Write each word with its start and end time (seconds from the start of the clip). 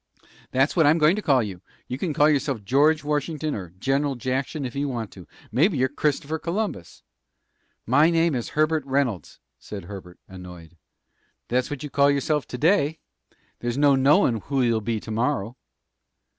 "That's 0.49 0.75
what 0.75 0.87
I'm 0.87 0.97
goin' 0.97 1.15
to 1.15 1.21
call 1.21 1.43
you. 1.43 1.61
You 1.87 1.99
can 1.99 2.11
call 2.11 2.27
yourself 2.27 2.63
George 2.63 3.03
Washington, 3.03 3.53
or 3.53 3.69
General 3.77 4.15
Jackson, 4.15 4.65
ef 4.65 4.73
you 4.75 4.89
want 4.89 5.11
to. 5.11 5.27
Mebbe 5.51 5.75
you're 5.75 5.89
Christopher 5.89 6.39
Columbus." 6.39 7.03
"My 7.85 8.09
name 8.09 8.33
is 8.33 8.49
Herbert 8.57 8.83
Reynolds," 8.87 9.39
said 9.59 9.83
Herbert, 9.83 10.17
annoyed. 10.27 10.75
"That's 11.49 11.69
what 11.69 11.83
you 11.83 11.91
call 11.91 12.09
yourself 12.09 12.47
to 12.47 12.57
day. 12.57 12.97
There's 13.59 13.77
no 13.77 13.93
knowin' 13.93 14.41
who 14.45 14.63
you'll 14.63 14.81
be 14.81 14.99
to 14.99 15.11
morrow." 15.11 15.55